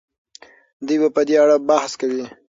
دوی 0.87 0.99
په 1.15 1.21
دې 1.27 1.35
اړه 1.43 1.55
بحث 1.69 1.91
کوي. 2.01 2.25